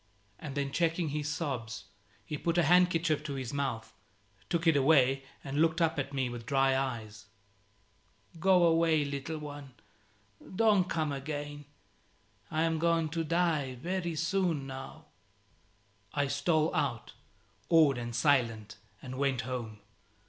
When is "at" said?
5.99-6.11